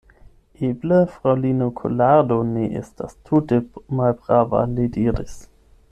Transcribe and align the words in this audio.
Eble 0.67 1.01
fraŭlino 1.17 1.67
Kolardo 1.81 2.39
ne 2.55 2.65
estas 2.81 3.15
tute 3.29 3.63
malprava, 4.01 4.65
li 4.73 4.93
diris. 4.97 5.41